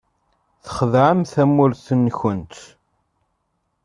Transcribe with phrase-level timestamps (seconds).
[0.65, 2.53] Txedɛemt tamurt-nkent.